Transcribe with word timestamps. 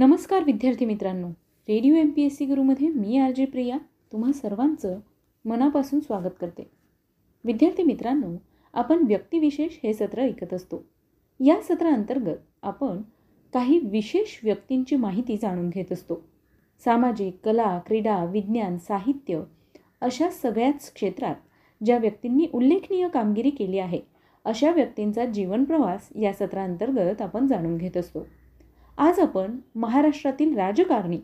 नमस्कार 0.00 0.44
विद्यार्थी 0.44 0.84
मित्रांनो. 0.84 1.28
Radio 1.68 1.94
M 1.94 2.10
P 2.10 2.22
S 2.22 2.36
C 2.36 2.44
गुरुमध्ये 2.46 2.88
मी 2.88 3.18
आर 3.18 3.30
जे 3.30 3.44
प्रिया 3.44 3.78
तुम्हा 4.12 4.32
सर्वांचं 4.32 5.00
मनापासून 5.44 6.00
स्वागत 6.00 6.36
करते. 6.40 6.70
विद्यार्थी 7.44 7.82
मित्रांनो 7.82 8.36
आपण 8.74 9.06
व्यक्तिविशेष 9.06 9.78
हे 9.82 9.92
सत्र 9.94 10.22
ऐकत 10.22 10.54
असतो. 10.54 10.82
या 11.40 11.60
सत्राअंतर्गत 11.60 12.36
आपण 12.62 13.02
काही 13.54 13.78
विशेष 13.78 14.38
व्यक्तींची 14.44 14.96
माहिती 14.96 15.36
जाणून 15.36 15.68
घेत 15.68 15.92
असतो. 15.92 16.22
सामाजिक 16.84 17.36
कला 17.44 17.78
क्रीडा 17.86 18.24
विज्ञान 18.24 18.78
साहित्य 18.78 19.42
अशा 20.00 20.30
सगळ्याच 20.30 20.92
क्षेत्रात 20.92 21.36
ज्या 21.84 21.98
व्यक्तींनी 21.98 22.46
उल्लेखनीय 22.54 23.08
कामगिरी 23.08 23.50
केली 23.50 23.78
आहे 23.78 24.00
अशा 24.44 24.70
व्यक्तींचा 24.70 25.24
जीवनप्रवास 25.24 26.08
या 26.20 26.32
सत्राअंतर्गत 26.32 27.22
आपण 27.22 27.46
जाणून 27.46 27.76
घेत 27.76 27.96
असतो. 27.96 28.26
आज 28.98 29.18
आपण 29.18 29.58
महाराष्ट्रातील 29.74 30.56
राजकारणी 30.56 31.20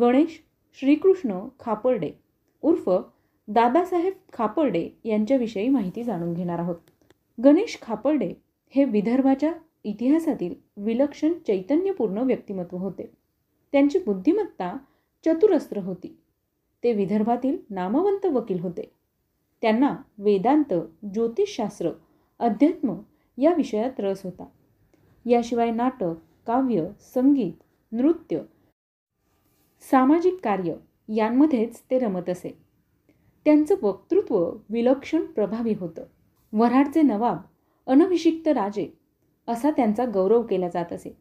गणेश 0.00 0.42
श्रीकृष्ण 0.80 1.48
खापर्डे 1.60 2.12
उर्फ 2.62 2.90
दादासाहेब 3.48 4.12
खापर्डे 4.32 4.88
यांच्याविषयी 5.04 5.68
माहिती 5.68 6.04
जाणून 6.04 6.34
घेणार 6.34 6.58
आहोत. 6.58 6.76
गणेश 7.44 7.78
खापर्डे 7.82 8.34
हे 8.68 8.84
विदर्भाच्या 8.84 9.52
इतिहासातील 9.84 10.54
विलक्षण 10.76 11.32
चैतन्यपूर्ण 11.46 12.18
व्यक्तिमत्व 12.18 12.76
होते. 12.76 13.10
त्यांची 13.72 13.98
बुद्धिमत्ता 13.98 14.76
चतुरस्त्र 15.24 15.78
होती. 15.78 16.18
ते 16.84 16.92
विदर्भातील 16.92 17.58
नामवंत 17.70 18.26
वकील 18.26 18.60
होते. 18.60 18.92
त्यांना 19.62 19.96
वेदांत 20.18 20.74
ज्योतिषशास्त्र 21.04 21.90
अध्यात्म 22.38 22.94
या 23.38 23.52
विषयात 23.54 24.00
रस 24.00 24.20
होता. 24.24 24.44
याशिवाय 25.26 25.70
नाटक 25.70 26.14
काव्य 26.48 26.88
संगीत 27.00 27.52
नृत्य 27.92 28.40
सामाजिक 29.90 30.40
कार्य 30.44 30.74
यांमध्येच 31.08 31.82
ते 31.90 31.98
रमत 31.98 32.28
असे. 32.28 32.58
त्यांचं 33.44 33.74
वक्तृत्व 33.82 34.50
विलक्षण 34.70 35.24
प्रभावी 35.24 35.74
होतं. 35.80 36.04
वऱ्हाडचे 36.52 37.02
नवाब 37.02 37.36
अनभिषिक्त 37.86 38.48
राजे 38.48 38.88
असा 39.48 39.70
त्यांचा 39.70 40.04
गौरव 40.04 40.42
केला 40.42 40.68
जात 40.68 40.92
असे. 40.92 41.16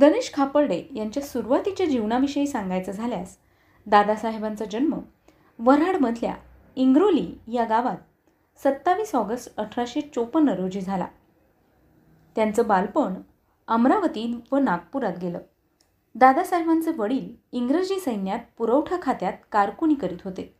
गणेश 0.00 0.32
खापर्डे 0.34 0.82
यांच्या 0.96 1.22
सुरुवातीच्या 1.22 1.86
जीवनाविषयी 1.86 2.46
सांगायचं 2.46 2.92
झाल्यास 2.92 3.38
दादासाहेबांचा 3.86 4.64
जन्म 4.64 4.98
वऱ्हाडमधल्या 5.58 6.34
इंग्रोली 6.76 7.38
या 7.52 7.64
गावात 7.64 7.98
सत्तावीस 8.56 9.14
ऑगस्ट 9.14 9.56
अठराशे 9.56 10.00
चोपन्न 10.00 10.48
रोजी 10.48 10.80
झाला. 10.80 11.06
त्यांचं 12.36 12.66
बालपण 12.66 13.14
अमरावती 13.68 14.40
व 14.52 14.56
नागपुरात 14.56 15.12
गेलं. 15.22 15.38
दादासाहेबांचे 16.14 16.90
वडील 16.90 17.34
इंग्रजी 17.52 18.00
सैन्यात 18.00 18.38
पुरवठा 18.58 18.96
खात्यात 19.02 19.32
कारकुनी 19.52 19.94
करीत 19.94 20.16
होते. 20.24 20.54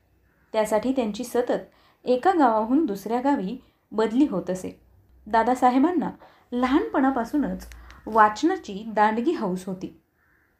त्यासाठी 0.52 0.92
त्यांची 0.92 1.24
सतत 1.24 2.04
एका 2.04 2.32
गावाहून 2.32 2.84
दुसऱ्या 2.86 3.20
गावी 3.20 3.56
बदली 3.92 4.26
होत 4.30 4.50
असे. 4.50 4.80
दादासाहेबांना 5.26 6.10
लहानपणापासूनच 6.52 7.66
वाचनाची 8.06 8.84
दांडगी 8.86 9.32
हौस 9.32 9.66
होती. 9.66 10.00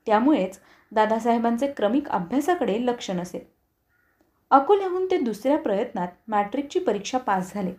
त्यामुळेच 0.07 0.61
दादासाहेबांचे 0.93 1.73
क्रमिक 1.73 2.09
अभ्यासाकडे 2.09 2.87
लक्ष 2.87 3.11
नसे. 3.11 3.53
अकोल्याहून 4.51 5.07
ते 5.11 5.19
दुसऱ्या 5.19 5.59
प्रयत्नात 5.59 6.09
मॅट्रिकची 6.29 6.79
परीक्षा 6.79 7.19
पास 7.19 7.55
झाले. 7.55 7.73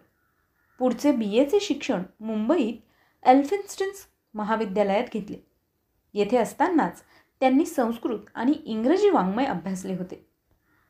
पुढचे 0.79 1.11
बी 1.11 1.37
एचे 1.37 1.59
शिक्षण 1.59 2.03
मुंबईत 2.19 2.73
एल्फिन्स्टन्स 3.27 4.14
महाविद्यालयात 4.35 5.03
घेतले. 5.13 5.37
येथे 6.13 6.37
असतानाच 6.37 7.01
त्यांनी 7.39 7.65
संस्कृत 7.65 8.19
आणि 8.35 8.53
इंग्रजी 8.65 9.09
वाङ्मय 9.09 9.45
अभ्यासले 9.45 9.95
होते. 9.95 10.25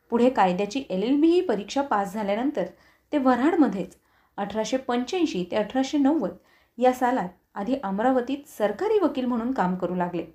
पुढे 0.09 0.29
कायद्याची 0.29 0.83
एल 0.89 1.03
एल 1.03 1.21
बी 1.21 1.27
ही 1.27 1.41
परीक्षा 1.41 1.81
पास 1.81 2.13
झाल्यानंतर 2.13 2.63
ते 3.11 3.17
वऱ्हाडमध्येच 3.17 3.97
अठराशे 4.37 4.77
पंच्याऐंशी 4.77 5.45
ते 5.51 5.55
अठराशे 5.55 5.97
नव्वद 5.97 6.31
या 6.77 6.93
सालात 6.93 7.29
आधी 7.55 7.75
अमरावतीत 7.83 8.37
सरकारी 8.47 8.99
वकील 8.99 9.25
म्हणून 9.25 9.51
काम 9.51 9.75
करू 9.75 9.95
लागले. 9.95 10.25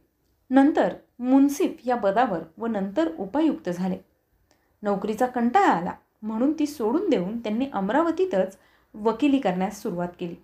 नंतर 0.51 0.95
मुन्सिफ 1.19 1.81
या 1.85 1.97
पदावर 1.97 2.39
व 2.59 2.67
नंतर 2.67 3.11
उपायुक्त 3.19 3.71
झाले. 3.71 3.99
नोकरीचा 4.83 5.27
कंटाळा 5.27 5.67
आला 5.67 5.93
म्हणून 6.23 6.53
ती 6.59 6.67
सोडून 6.67 7.11
देऊन 7.11 7.39
त्यांनी 7.39 7.67
अमरावतीतच 7.73 8.59
वकिली 8.95 9.39
करण्यास 9.39 9.83
सुरुवात 9.83 10.09
केली. 10.21 10.35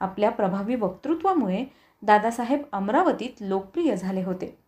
आपल्या 0.00 0.30
प्रभावी 0.30 0.74
वक्तृत्वामुळे 0.74 1.64
दादासाहेब 2.02 2.62
अमरावतीत 2.72 3.30
लोकप्रिय 3.40 3.96
झाले 3.96 4.24
होते. 4.24 4.58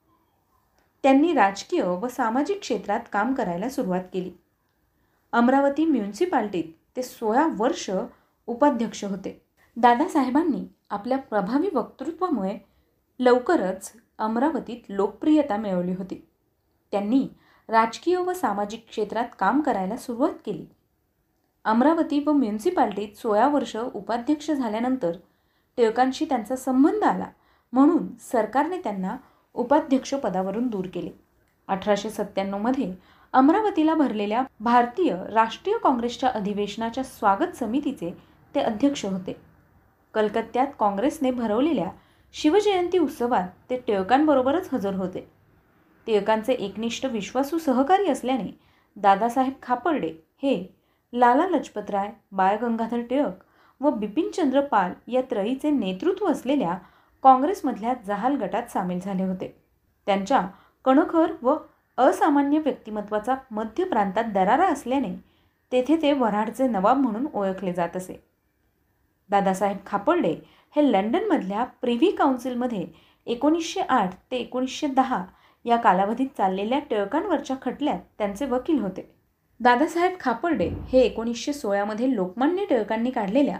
त्यांनी 1.02 1.32
राजकीय 1.34 1.82
व 1.82 2.08
सामाजिक 2.08 2.60
क्षेत्रात 2.60 3.00
काम 3.12 3.34
करायला 3.34 3.68
सुरुवात 3.68 4.04
केली. 4.12 4.32
अमरावती 5.32 5.84
म्युन्सिपाल्टीत 5.84 6.64
ते 6.96 7.02
सोळा 7.02 7.48
वर्ष 7.56 7.90
उपाध्यक्ष 8.46 9.04
होते. 9.04 9.42
दादासाहेबांनी 9.76 10.68
आपल्या 10.90 11.18
प्रभावी 11.18 11.68
वक्तृत्वामुळे 11.72 12.58
लवकरच 13.20 13.92
अमरावतीत 14.18 14.80
लोकप्रियता 14.88 15.56
मिळवली 15.56 15.92
होती. 15.92 16.28
त्यांनी 16.92 17.28
राजकीय 17.68 18.16
व 18.16 18.32
सामाजिक 18.32 18.86
क्षेत्रात 18.88 19.28
काम 19.38 19.60
करायला 19.60 19.96
सुरुवात 19.96 20.34
केली. 20.46 20.66
अमरावती 21.66 22.22
व 22.26 22.32
म्युन्सिपाल्टीत 22.32 23.16
सोळा 23.18 23.46
वर्ष 23.48 23.76
उपाध्यक्ष 23.76 24.50
झाल्यानंतर 24.50 25.16
टिळकांशी 25.78 26.24
त्यांचा 26.24 26.56
संबंध 26.56 27.04
आला 27.04 27.26
म्हणून 27.72 28.06
सरकारने 28.22 28.76
त्यांना 28.78 29.16
उपाध्यक्षपदावरून 29.54 30.66
दूर 30.66 30.86
केले. 30.94 31.10
अठराशे 31.68 32.10
सत्त्याण्णवमध्ये 32.10 32.92
अमरावतीला 33.34 33.94
भरलेल्या 33.94 34.42
भारतीय 34.60 35.14
राष्ट्रीय 35.30 35.78
काँग्रेसच्या 35.78 36.28
अधिवेशनाच्या 36.28 37.04
स्वागत 37.04 37.56
समितीचे 37.56 38.10
ते 38.54 38.60
अध्यक्ष 38.60 39.04
होते. 39.04 39.36
कलकत्त्यात 40.14 40.66
काँग्रेसने 40.80 41.30
भरवलेल्या 41.30 41.90
शिवजयंती 42.34 42.98
उत्सवात 42.98 43.48
ते 43.70 43.76
टिळकांबरोबरच 43.86 44.68
हजर 44.72 44.94
होते. 44.94 45.26
टिळकांचे 46.06 46.52
एकनिष्ठ 46.52 47.06
विश्वासू 47.06 47.58
सहकारी 47.58 48.08
असल्याने 48.10 48.50
दादासाहेब 48.96 49.52
खापर्डे 49.62 50.14
हे 50.42 50.75
लाला 51.18 51.46
लजपतराय 51.46 52.10
बाळ 52.32 52.56
गंगाधर 52.56 53.00
टिळक 53.00 53.44
व 53.80 53.90
बिपिनचंद्र 53.90 54.60
पाल 54.60 54.92
या 55.08 55.22
त्रयीचे 55.22 55.70
नेतृत्व 55.70 56.26
असलेल्या 56.26 56.74
काँग्रेसमधल्या 57.22 57.94
जहाल 58.06 58.36
गटात 58.36 58.70
सामील 58.70 59.00
झाले 59.00 59.22
होते. 59.22 59.54
त्यांच्या 60.06 60.46
कणखर 60.84 61.32
व 61.42 61.56
असामान्य 61.98 62.58
व्यक्तिमत्वाचा 62.58 63.34
मध्य 63.50 63.84
प्रांतात 63.84 64.24
दरारा 64.24 64.66
असल्याने 64.66 65.14
तेथे 65.72 65.96
ते 66.02 66.12
वऱ्हाडचे 66.12 66.68
नवाब 66.68 66.96
म्हणून 66.96 67.26
ओळखले 67.34 67.72
जात 67.72 67.96
असे. 67.96 68.20
दादासाहेब 69.30 69.78
खापर्डे 69.86 70.34
हे 70.76 70.92
लंडनमधल्या 70.92 71.64
प्रिव्ही 71.64 72.10
काउन्सिलमध्ये 72.10 72.86
एकोणीसशे 73.26 73.80
आठ 73.80 74.14
ते 74.30 74.36
एकोणीसशे 74.36 74.86
दहा 74.86 75.24
या 75.64 75.76
कालावधीत 75.76 76.26
चाललेल्या 76.36 76.78
टिळकांवरच्या 76.78 77.56
खटल्यात 77.62 78.00
त्यांचे 78.18 78.46
वकील 78.46 78.78
होते. 78.78 79.15
दादासाहेब 79.60 80.16
खापर्डे 80.20 80.68
हे 80.88 81.00
एकोणीसशे 81.00 81.52
सोळामध्ये 81.52 82.14
लोकमान्य 82.14 82.64
टिळकांनी 82.64 83.10
काढलेल्या 83.10 83.58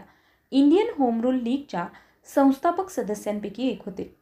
इंडियन 0.51 0.87
होम 0.97 1.21
रूल 1.21 1.39
लीगच्या 1.43 1.85
संस्थापक 2.35 2.89
सदस्यांपैकी 2.89 3.67
एक 3.67 3.81
होते. 3.85 4.13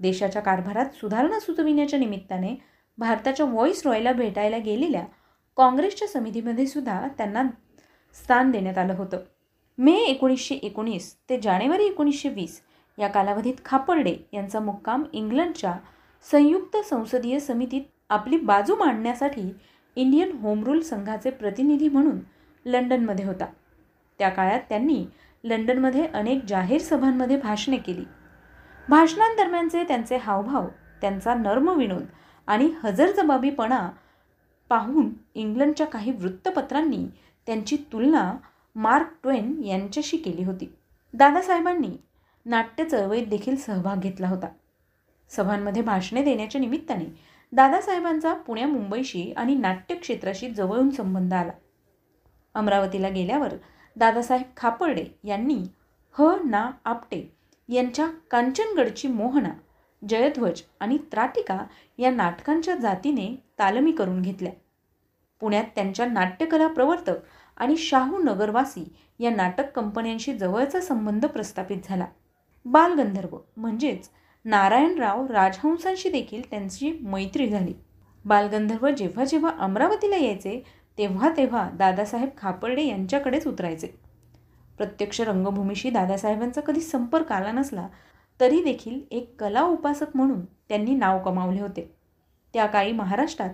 देशाच्या 0.00 0.42
कारभारात 0.42 0.94
सुधारणा 0.94 1.38
सुचविण्याच्या 1.40 1.98
निमित्ताने 1.98 2.54
भारताच्या 2.98 3.46
व्हॉइस 3.46 3.86
रॉयला 3.86 4.12
भेटायला 4.12 4.58
गेलेल्या 4.58 5.04
काँग्रेसच्या 5.58 6.08
समितीमध्ये 6.08 6.66
सुद्धा 6.66 7.00
त्यांना 7.18 7.42
स्थान 8.16 8.50
देण्यात 8.50 8.78
आलं 8.78 8.94
होतं. 8.94 9.20
मे 9.78 9.92
एकोणीसशे 10.00 10.54
एकोणीस 10.54 11.14
ते 11.30 11.40
जानेवारी 11.40 11.86
एकोणीसशे 11.86 12.28
वीस 12.28 12.60
या 12.98 13.08
कालावधीत 13.08 13.64
खापर्डे 13.64 14.16
यांचा 14.32 14.60
मुक्काम 14.60 15.04
इंग्लंडच्या 15.12 15.74
संयुक्त 16.26 16.76
संसदीय 16.90 17.38
समितीत 17.38 17.82
आपली 18.10 18.36
बाजू 18.38 18.76
मांडण्यासाठी 18.76 19.42
इंडियन 19.96 20.32
होमरूल 20.32 20.80
संघाचे 20.80 21.30
प्रतिनिधी 21.30 21.88
म्हणून 21.88 22.18
लंडनमध्ये 22.64 23.24
होता. 23.24 23.46
त्या 24.18 24.28
काळात 24.28 24.60
त्यांनी 24.68 25.06
लंडनमध्ये 25.44 26.06
अनेक 26.06 26.44
जाहीर 26.44 26.80
सभांमध्ये 26.80 27.36
भाषणे 27.36 27.76
केली. 27.76 28.04
भाषणांदरम्यानचे 28.88 29.84
त्यांचे 29.84 30.16
हावभाव 30.16 30.68
त्यांचा 31.00 31.34
नर्म 31.34 31.78
विनोद 31.78 32.04
आणि 32.46 32.70
हजरजबाबीपणा 32.82 33.90
पाहून 34.68 35.10
इंग्लंडच्या 35.34 35.86
काही 35.86 36.12
वृत्तपत्रांनी 36.12 37.06
त्यांची 37.46 37.76
तुलना 37.76 38.34
मार्क 38.76 39.06
ट्वेन 39.22 39.62
यांच्याशी 39.64 40.16
केली 40.16 40.44
होती. 40.44 40.74
दादासाहेबांनी 41.14 41.90
नाट्य 42.46 42.84
चळवळीत 42.84 43.26
देखील 43.26 43.56
सहभाग 43.56 44.00
घेतला 44.00 44.28
होता. 44.28 44.46
सभांमध्ये 45.28 45.82
भाषणे 45.82 46.22
देण्याच्या 46.22 46.60
निमित्ताने 46.60 47.33
दादासाहेबांचा 47.54 48.34
पुण्या 48.34 48.66
मुंबईशी 48.68 49.32
आणि 49.36 49.54
नाट्यक्षेत्राशी 49.54 50.50
जवळून 50.50 50.90
संबंध 50.90 51.34
आला. 51.34 51.52
अमरावतीला 52.54 53.08
गेल्यावर 53.08 53.54
दादासाहेब 53.96 54.46
खापर्डे 54.56 55.04
यांनी 55.24 55.62
ह 56.12 56.34
ना 56.44 56.70
आपटे 56.84 57.36
यांच्या 57.68 58.06
कांचनगडची 58.30 59.08
मोहना 59.08 59.50
जयध्वज 60.08 60.62
आणि 60.80 60.98
त्राटिका 61.12 61.58
या 61.98 62.10
नाटकांच्या 62.10 62.74
जातीने 62.74 63.34
तालमी 63.58 63.92
करून 63.92 64.22
घेतल्या. 64.22 64.52
पुण्यात 65.40 65.64
त्यांच्या 65.74 66.06
नाट्यकला 66.06 66.66
प्रवर्तक 66.66 67.16
आणि 67.56 67.76
शाहू 67.76 68.18
नगरवासी 68.18 68.84
या 69.18 69.30
नाटक 69.30 69.70
कंपन्यांशी 69.70 70.34
जवळचा 70.34 70.80
संबंध 70.80 71.26
प्रस्थापित 71.26 71.78
झाला. 71.84 72.06
बालगंधर्व 72.64 73.38
म्हणजेच 73.56 74.08
नारायणराव 74.44 75.26
राजहंसांशी 75.26 76.10
देखील 76.10 76.42
त्यांची 76.50 76.90
मैत्री 77.02 77.48
झाली. 77.48 77.72
बालगंधर्व 78.24 78.88
जेव्हा 78.88 79.24
जेव्हा 79.24 79.50
अमरावतीला 79.58 80.16
यायचे 80.16 80.62
तेव्हा 80.98 81.30
तेव्हा 81.36 81.68
दादासाहेब 81.74 82.28
खापर्डे 82.38 82.82
यांच्याकडेच 82.82 83.46
उतरायचे. 83.46 83.86
प्रत्यक्ष 84.78 85.20
रंगभूमीशी 85.20 85.90
दादासाहेबांचा 85.90 86.60
कधी 86.60 86.80
संपर्क 86.80 87.32
आला 87.32 87.52
नसला 87.52 87.88
तरी 88.40 88.62
देखील 88.62 89.00
एक 89.10 89.34
कला 89.40 89.62
उपासक 89.62 90.16
म्हणून 90.16 90.44
त्यांनी 90.68 90.94
नाव 90.94 91.22
कमावले 91.22 91.60
होते. 91.60 91.90
त्या 92.54 92.66
काळी 92.66 92.92
महाराष्ट्रात 92.92 93.50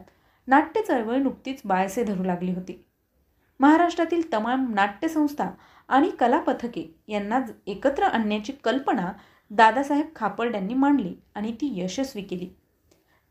नाट्य 0.49 0.83
चळवळ 0.83 1.17
नुकतीच 1.17 1.61
बाळसे 1.65 2.05
धरू 2.05 2.25
लागली 2.25 2.53
होती. 2.53 2.85
महाराष्ट्रातील 3.61 4.33
तमाम 4.33 4.73
नाट्यसंस्था 4.75 5.51
आणि 5.89 6.11
कलापथके 6.11 6.95
यांना 7.09 7.41
एकत्र 7.67 8.03
आणण्याची 8.03 8.53
कल्पना 8.65 9.13
दादासाहेब 9.51 10.07
खापर्ड्यांनी 10.17 10.75
मांडली 10.75 11.15
आणि 11.35 11.53
ती 11.53 11.83
यशस्वी 11.83 12.23
केली. 12.23 12.49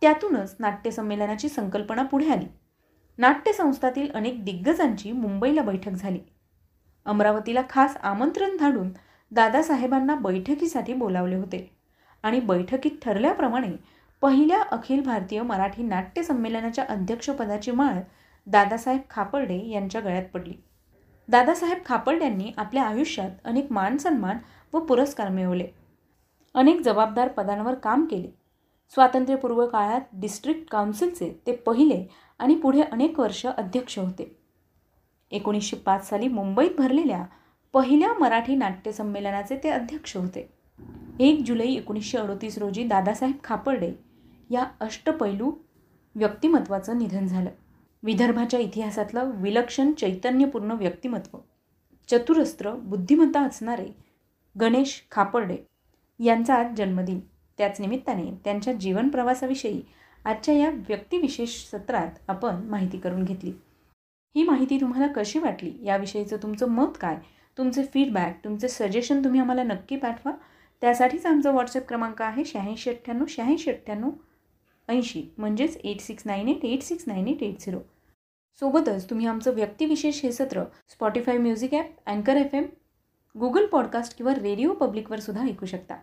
त्यातूनच 0.02 0.56
नाट्यसंमेलनाची 0.60 1.50
संकल्पना 1.50 2.04
पुढे 2.04 2.30
आली. 2.30 2.46
नाट्यसंस्थातील 3.18 4.12
अनेक 4.12 4.46
दिग्गजांची 4.46 5.12
मुंबईला 5.12 5.62
बैठक 5.62 5.92
झाली. 5.92 6.20
अमरावतीला 7.06 7.62
खास 7.70 7.98
आमंत्रण 7.98 8.58
धाडून 8.58 8.90
दादासाहेबांना 9.32 10.16
बैठकीसाठी 10.16 10.94
बोलावले 10.94 11.36
होते 11.36 11.72
आणि 12.24 12.40
बैठकीत 12.40 12.92
ठरल्याप्रमाणे 13.02 13.72
पहिल्या 14.22 14.62
अखिल 14.62 15.02
भारतीय 15.02 15.42
मराठी 15.42 15.84
नाट्य 15.84 16.24
संमेलनाच्या 16.24 16.86
अध्यक्षपदाची 16.90 17.72
माळ 17.72 18.00
दादासाहेब 18.48 19.02
खापर्डे 19.10 19.70
यांच्या 19.70 20.02
गळ्यात 20.02 20.26
पडली. 20.34 20.54
दादासाहेब 21.28 21.78
खापर्ड्यांनी 21.86 22.52
आपल्या 22.58 22.84
आयुष्यात 22.84 23.30
अनेक 23.44 23.72
मानसन्मान 23.72 24.38
व 24.74 24.80
पुरस्कार 24.80 25.30
मिळवले. 25.30 25.68
अनेक 26.56 26.82
जबाबदार 26.82 27.28
पदांवर 27.28 27.74
काम 27.74 28.06
केले. 28.06 28.28
स्वातंत्र्यपूर्व 28.94 29.66
काळात 29.66 30.02
डिस्ट्रिक्ट 30.14 30.70
काउन्सिलचे 30.70 31.42
ते 31.48 31.52
पहिले 31.52 32.06
आणि 32.40 32.56
पुढे 32.56 32.82
अनेक 32.82 33.20
वर्ष 33.20 33.46
अध्यक्ष 33.46 34.00
होते. 34.00 34.36
एकोणीसशे 35.32 35.78
पाच 35.78 36.10
साली 36.10 36.28
मुंबईत 36.28 36.72
भरलेल्या 36.78 37.26
पहिल्या 37.74 38.14
मराठी 38.14 38.56
नाट्य 38.56 38.92
संमेलनाचे 38.92 39.60
ते 39.64 39.70
अध्यक्ष 39.70 40.18
होते. 40.18 40.50
एक 41.20 41.44
जुलै 41.46 41.68
एकोणीसशे 41.68 42.18
अडोतीस 42.18 42.58
रोजी 42.58 42.84
दादासाहेब 42.84 43.36
खापर्डे 43.44 43.94
या 44.50 44.66
अष्टपैलू 44.80 45.52
व्यक्तिमत्वाचं 46.16 46.98
निधन 46.98 47.28
झालं. 47.28 47.50
विदर्भाच्या 48.04 48.60
इतिहासातलं 48.60 49.32
विलक्षण 49.34 49.92
चैतन्यपूर्ण 49.92 50.72
व्यक्तिमत्व 50.72 51.38
चतुरस्त्र 52.10 52.72
बुद्धिमत्ता 52.72 53.42
असणारे 53.42 53.88
गणेश 54.62 55.08
खापर्डे 55.12 55.58
यांचा 56.20 56.56
आज 56.56 56.76
जन्मदिन. 56.78 57.20
त्याच 57.60 57.80
निमित्ताने 57.82 58.32
त्यांच्या 58.44 58.74
जीवन 58.74 59.10
प्रवासाविषयी 59.10 59.82
आजच्या 60.26 60.54
या 60.56 60.70
व्यक्तिविशेष 60.88 61.56
सत्रात 61.66 62.30
आपण 62.30 62.62
माहिती 62.70 62.98
करून 63.00 63.24
घेतली. 63.24 63.52
ही 64.36 64.44
माहिती 64.44 64.80
तुम्हाला 64.82 65.08
कशी 65.14 65.40
वाटली? 65.40 65.72
याविषयीचं 65.84 66.38
तुमचं 66.44 66.70
मत 66.70 66.98
काय? 67.02 67.18
तुमचे 67.58 67.84
फीडबॅक 67.94 68.44
तुमचे 68.44 68.68
सजेशन 68.68 69.24
तुम्ही 69.24 69.40
आम्हाला 69.42 69.64
नक्की 69.64 69.96
पाठवा. 69.98 70.32
त्यासाठीच 70.82 71.26
आमचा 71.26 71.52
व्हॉट्सअप 71.52 71.88
क्रमांक 71.88 72.22
आहे 72.22 72.46
शहाऐंशी 72.46 72.90
अठ्ठ्याण्णव 72.90 73.26
शहाऐंशी 73.30 73.72
अठ्ठ्याण्णव 73.72 74.10
ऐंशी. 74.90 75.24
म्हणजेच 75.38 75.78
eight 75.78 76.02
six 76.02 76.26
nine 76.26 76.48
eight 76.48 76.66
eight 76.66 76.84
six 76.84 77.04
nine 77.08 77.28
eight 77.28 77.44
eight 77.44 77.60
zero 77.60 77.80
सोबतच 78.62 79.10
तुम्ही 79.10 79.26
आमचं 79.28 79.54
व्यक्तिविशेष 79.54 80.24
हे 80.24 80.32
सत्र 80.32 80.64
स्पॉटीफाय 80.90 81.38
म्युझिक 81.38 81.74
ॲप 81.74 81.90
अँकर 82.06 82.38
एफ 82.38 82.56
एम 82.56 82.66
गुगल 83.38 83.66
पॉडकास्ट 83.66 84.18
किंवा 84.18 84.34
रेडिओ 84.34 84.74
पब्लिकवर 84.74 85.20
सुद्धा 85.20 85.44
ऐकू 85.44 85.66
शकता. 85.66 85.96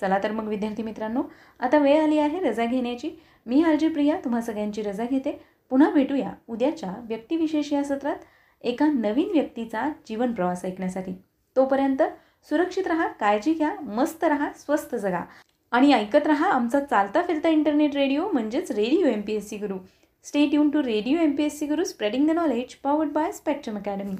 चला 0.00 0.18
तर 0.22 0.32
मग 0.32 0.48
विद्यार्थी 0.48 0.82
मित्रांनो 0.82 1.22
आता 1.60 1.78
वेळ 1.78 2.02
आली 2.02 2.18
आहे 2.18 2.40
रजा 2.40 2.64
घेण्याची. 2.64 3.10
मी 3.46 3.62
आरजी 3.62 3.88
प्रिया 3.88 4.16
तुम्हा 4.24 4.40
सगळ्यांची 4.40 4.82
रजा 4.82 5.04
घेते. 5.04 5.40
पुन्हा 5.70 5.90
भेटूया 5.90 6.32
उद्याच्या 6.48 6.94
व्यक्तिविशेष 6.98 7.72
या 7.72 7.84
सत्रात 7.84 8.16
एका 8.60 8.86
नवीन 8.86 9.30
व्यक्तीचा 9.30 9.88
जीवन 10.08 10.32
प्रवास 10.32 10.64
ऐकण्यासाठी. 10.64 11.12
तोपर्यंत 11.56 12.02
सुरक्षित 12.48 12.86
राहा 12.86 13.08
काळजी 13.08 13.54
घ्या 13.54 13.74
मस्त 13.80 14.24
राहा 14.24 14.50
स्वस्त 14.56 14.94
जगा. 14.96 15.22
आणि 15.70 15.92
ऐकत 15.92 16.26
राहा 16.26 16.50
आमचा 16.50 16.80
चालता 16.80 17.22
फिरता 17.22 17.48
इंटरनेट 17.48 17.96
रेडिओ 17.96 18.28
म्हणजेच 18.32 18.70
radio 18.70 19.06
M 19.06 19.20
P 19.20 19.34
S 19.34 19.48
C 19.48 19.56
Guru. 19.56 19.78
Stay 20.24 20.46
tune 20.46 20.70
to 20.70 20.82
radio 20.82 21.18
M 21.18 21.36
P 21.36 21.44
S 21.44 21.58
C 21.58 21.66
Guru 21.66 21.84
spreading 21.84 22.28
the 22.28 22.30
knowledge 22.30 22.74
powered 22.74 23.10
by 23.10 23.32
Spectrum 23.32 23.76
Academy 23.76 24.14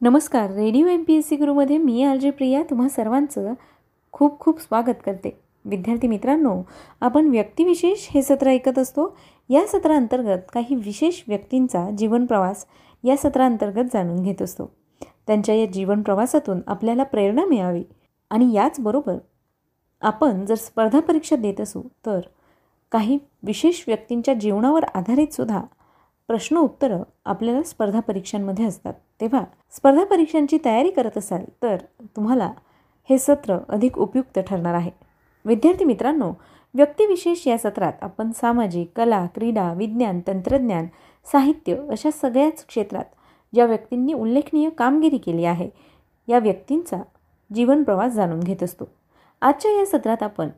नमस्कार. 0.00 0.50
Radio 0.50 0.86
M 0.86 1.02
P 1.02 1.14
S 1.14 1.28
C 1.28 1.36
गुरुमध्ये 1.36 1.76
मी 1.78 2.02
आर 2.04 2.16
जे 2.16 2.30
प्रिया 2.30 2.62
तुम्हा 2.62 2.88
सर्वांचं 2.88 3.52
खूप 4.12 4.38
खूप 4.40 4.60
स्वागत 4.60 4.98
करते. 5.04 5.30
विद्यार्थी 5.64 6.08
मित्रांनो 6.08 6.52
आपण 7.00 7.28
व्यक्तिविशेष 7.28 8.06
हे 8.10 8.22
सत्र 8.22 8.48
ऐकत 8.48 8.78
असतो. 8.78 9.06
या 9.50 9.64
सत्रांतर्गत 9.66 10.50
काही 10.52 10.74
विशेष 10.74 11.22
व्यक्तींचा 11.28 11.88
जीवन 11.98 12.26
प्रवास 12.26 12.66
या 13.04 13.16
सत्रांतर्गत 13.16 13.84
जाणून 13.92 14.22
घेत 14.22 14.42
असतो. 14.42 14.70
त्यांच्या 15.26 15.54
या 15.54 15.66
जीवन 15.66 16.02
प्रवासातून 16.02 16.60
आपल्याला 16.66 17.04
प्रेरणा 17.04 17.44
मिळावी 17.44 17.82
आणि 18.30 18.52
याचबरोबर 18.52 19.16
आपण 20.02 20.44
जर 20.44 20.54
स्पर्धा 20.54 21.00
परीक्षा 21.00 21.36
देत 21.36 21.60
असू 21.60 21.82
तर 22.06 22.20
काही 22.92 23.18
विशेष 23.42 23.82
व्यक्तींच्या 23.86 24.34
जीवनावर 24.34 24.84
आधारित 24.84 25.32
सुद्धा 25.32 25.62
प्रश्न 26.28 26.56
उत्तरं 26.56 27.02
आपल्याला 27.24 27.62
स्पर्धा 27.62 28.00
परीक्षांमध्ये 28.00 28.64
असतात. 28.64 28.94
तेव्हा 29.20 29.44
स्पर्धा 29.70 30.04
परीक्षांची 30.04 30.58
तयारी 30.64 30.90
करत 30.90 31.18
असाल 31.18 31.44
तर 31.62 31.76
तुम्हाला 32.16 32.52
हे 33.10 33.18
सत्र 33.18 33.58
अधिक 33.68 33.98
उपयुक्त 33.98 34.38
ठरणार 34.38 34.74
आहे. 34.74 34.90
विद्यार्थी 35.44 35.84
मित्रांनो 35.84 36.32
व्यक्तिविशेष 36.74 37.46
या 37.48 37.58
सत्रात 37.58 37.92
आपण 38.02 38.30
सामाजिक 38.30 38.90
कला 38.96 39.26
क्रीडा 39.34 39.72
विज्ञान 39.72 40.20
तंत्रज्ञान 40.26 40.86
साहित्य 41.32 41.76
अशा 41.90 42.10
सगळ्याच 42.10 42.66
क्षेत्रात 42.66 43.04
ज्या 43.54 43.66
व्यक्तींनी 43.66 44.12
उल्लेखनीय 44.12 44.70
कामगिरी 44.70 45.18
केली 45.18 45.44
आहे 45.44 45.70
या 46.28 46.38
व्यक्तींचा 46.38 47.02
जीवन 47.54 47.82
प्रवास 47.82 48.12
जाणून 48.12 48.40
घेत 48.40 48.62
असतो. 48.62 48.84
आजच्या 49.42 49.70
या 49.70 49.86
सत्रात 49.86 50.22
आपण 50.22 50.48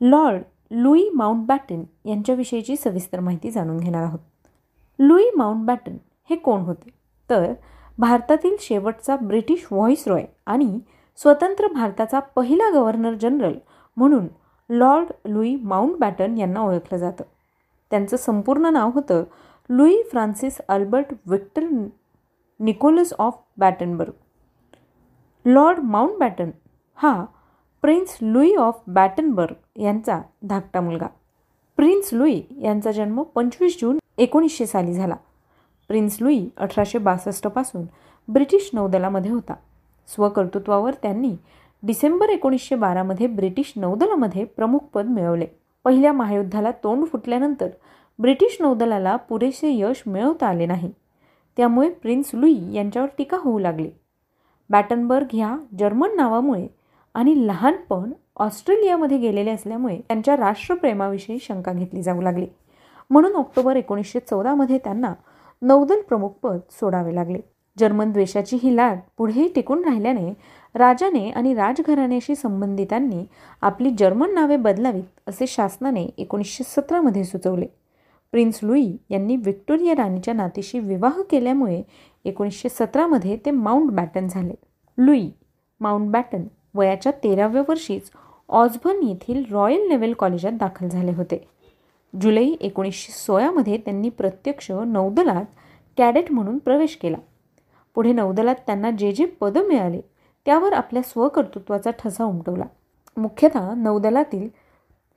लॉर्ड 0.00 0.42
लुई 0.70 1.08
माउंटबॅटन 1.14 1.82
यांच्याविषयीची 2.04 2.76
सविस्तर 2.76 3.20
माहिती 3.20 3.50
जाणून 3.50 3.76
घेणार 3.76 4.02
आहोत. 4.02 4.20
लुई 4.98 5.30
माउंटबॅटन 5.36 5.96
हे 6.30 6.36
कोण 6.36 6.60
होते? 6.60 6.90
तर 7.30 7.52
भारतातील 7.98 8.56
शेवटचा 8.60 9.16
ब्रिटिश 9.16 9.66
व्हॉइस 9.72 10.08
रॉय 10.08 10.24
आणि 10.46 10.78
स्वतंत्र 11.16 11.66
भारताचा 11.72 12.20
पहिला 12.20 12.70
गव्हर्नर 12.70 13.14
जनरल 13.14 13.54
म्हणून 13.96 14.26
लॉर्ड 14.70 15.08
लुई 15.26 15.56
माउंटबॅटन 15.56 16.36
यांना 16.38 16.60
ओळखलं 16.60 16.98
जातं. 16.98 17.24
त्यांचं 17.90 18.16
संपूर्ण 18.16 18.66
नाव 18.66 18.90
होतं 18.94 19.24
Louis 19.70 20.02
Francis 20.02 20.58
Albert 20.68 21.14
Victor 21.26 21.64
Nicholas 22.60 23.12
of 23.18 23.38
Battenberg. 23.56 24.12
Lord 25.44 25.78
Mountbatten 25.78 26.50
हा 26.94 27.24
प्रिन्स 27.82 28.18
लुई 28.22 28.54
ऑफ 28.54 28.80
बॅटनबर्ग 28.86 29.80
यांचा 29.80 30.20
धाकटा 30.42 30.80
मुलगा. 30.80 31.06
प्रिन्स 31.76 32.08
लुई 32.12 32.40
यांचा 32.62 32.92
जन्म 32.92 33.22
पंचवीस 33.22 33.80
जून 33.80 33.98
एकोणीसशे 34.18 34.66
साली 34.66 34.92
झाला. 34.92 35.16
प्रिन्स 35.88 36.16
लुई 36.20 36.48
अठराशे 36.56 36.98
बासष्टपासून 36.98 37.84
ब्रिटिश 38.28 38.70
नौदलामध्ये 38.72 39.30
होता. 39.30 39.54
स्वकर्तृत्वावर 40.08 40.92
त्यांनी 41.02 41.36
डिसेंबर 41.82 42.28
एकोणीसशे 42.28 42.74
बारामध्ये 42.74 43.26
ब्रिटिश 43.26 43.72
नौदलामध्ये 43.76 44.44
प्रमुख 44.44 44.78
पद 44.78 45.06
मिळवले. 45.06 45.46
पहिल्या 45.84 46.12
महायुद्धाला 46.12 46.70
तोंड 46.70 47.06
फुटल्यानंतर 47.06 47.68
ब्रिटिश 48.18 48.56
नौदलाला 48.60 49.16
पुरेसे 49.16 49.78
यश 49.78 50.02
मिळवता 50.06 50.46
आले 50.46 50.66
नाही. 50.66 50.92
त्यामुळे 51.56 51.90
प्रिन्स 51.90 52.30
लुई 52.34 52.72
यांच्यावर 52.72 53.08
टीका 53.18 53.36
होऊ 53.40 53.58
लागली. 53.58 53.90
बॅटनबर्ग 54.70 55.26
ह्या 55.32 55.56
जर्मन 55.78 56.16
नावामुळे 56.16 56.66
आणि 57.14 57.46
लहानपण 57.46 58.12
ऑस्ट्रेलियामध्ये 58.36 59.18
गेलेले 59.18 59.50
असल्यामुळे 59.50 60.00
त्यांच्या 60.08 60.36
राष्ट्रप्रेमाविषयी 60.36 61.38
शंका 61.38 61.72
घेतली 61.72 62.02
जाऊ 62.02 62.20
लागली. 62.20 62.46
म्हणून 63.10 63.36
ऑक्टोबर 63.36 63.76
एकोणीसशे 63.76 64.20
चौदामध्ये 64.20 64.78
त्यांना 64.78 65.12
नौदल 65.62 66.00
प्रमुखपद 66.00 66.58
सोडावे 66.70 67.14
लागले. 67.14 67.38
जर्मन 67.78 68.12
द्वेषाची 68.12 68.58
ही 68.62 68.76
लाट 68.76 68.98
पुढेही 69.18 69.48
टिकून 69.54 69.84
राहिल्याने 69.84 70.32
राजाने 70.74 71.30
आणि 71.30 71.54
राजघराण्याशी 71.54 72.34
संबंधितांनी 72.34 73.24
आपली 73.62 73.90
जर्मन 73.98 74.34
नावे 74.34 74.56
बदलावीत 74.56 75.28
असे 75.28 75.46
शासनाने 75.46 76.04
एकोणीसशे 76.18 76.64
सतरामध्ये 76.64 77.24
सुचवले. 77.24 77.66
प्रिन्स 78.32 78.58
लुई 78.62 78.96
यांनी 79.10 79.36
व्हिक्टोरिया 79.36 79.94
राणीच्या 79.94 80.34
नातीशी 80.34 80.78
विवाह 80.78 81.20
केल्यामुळे 81.30 81.82
एकोणीसशे 82.24 82.68
सतरामध्ये 82.68 83.36
ते 83.46 83.50
माउंट 83.50 83.90
बॅटन 83.90 84.26
झाले. 84.26 84.54
लुई 84.98 85.30
माउंट 85.80 86.10
बॅटन 86.10 86.44
वयाच्या 86.74 87.12
तेराव्या 87.24 87.62
वर्षीच 87.68 88.10
ऑझबर्न 88.48 89.02
येथील 89.02 89.44
रॉयल 89.50 89.88
नेव्हल 89.88 90.12
कॉलेजात 90.12 90.52
दाखल 90.52 90.88
झाले 90.88 91.12
होते. 91.12 91.48
जुलै 92.20 92.46
एकोणीसशे 92.60 93.12
सोळामध्ये 93.12 93.76
त्यांनी 93.76 94.08
प्रत्यक्ष 94.08 94.70
नौदलात 94.70 95.44
कॅडेट 95.98 96.32
म्हणून 96.32 96.58
प्रवेश 96.58 96.96
केला. 96.96 97.16
पुढे 97.94 98.12
नौदलात 98.12 98.54
त्यांना 98.66 98.90
जे 98.90 99.12
जे 99.12 99.24
पदं 99.24 99.66
मिळाले 99.66 100.00
त्यावर 100.44 100.72
आपल्या 100.72 101.02
स्वकर्तृत्वाचा 101.02 101.90
ठसा 101.90 102.24
उमटवला. 102.24 102.64
मुख्यतः 103.16 103.74
नौदलातील 103.74 104.48